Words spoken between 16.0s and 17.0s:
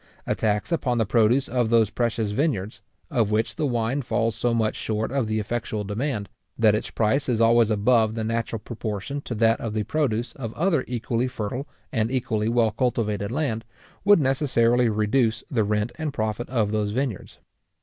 profit of those